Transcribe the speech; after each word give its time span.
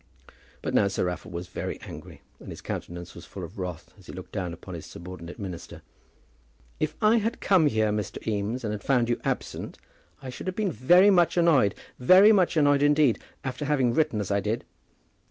But 0.63 0.73
now 0.73 0.87
Sir 0.87 1.03
Raffle 1.05 1.29
was 1.29 1.47
very 1.47 1.79
angry, 1.81 2.21
and 2.39 2.49
his 2.49 2.61
countenance 2.61 3.13
was 3.13 3.27
full 3.27 3.43
of 3.43 3.59
wrath 3.59 3.93
as 3.99 4.07
he 4.07 4.11
looked 4.11 4.31
down 4.31 4.51
upon 4.51 4.73
his 4.73 4.87
subordinate 4.87 5.37
minister. 5.37 5.83
"If 6.79 6.95
I 7.03 7.17
had 7.17 7.39
come 7.39 7.67
here, 7.67 7.91
Mr. 7.91 8.17
Eames, 8.25 8.63
and 8.63 8.73
had 8.73 8.81
found 8.83 9.09
you 9.09 9.21
absent, 9.23 9.77
I 10.19 10.31
should 10.31 10.47
have 10.47 10.55
been 10.55 10.71
very 10.71 11.11
much 11.11 11.37
annoyed, 11.37 11.75
very 11.99 12.31
much 12.31 12.57
annoyed 12.57 12.81
indeed, 12.81 13.19
after 13.43 13.65
having 13.65 13.93
written 13.93 14.19
as 14.19 14.31
I 14.31 14.39
did." 14.39 14.65